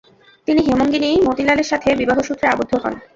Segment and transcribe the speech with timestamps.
[0.47, 2.93] তিনি হেমঙ্গিনী মতিলালের সাথে বিবাহসূত্রে আবদ্ধ হন।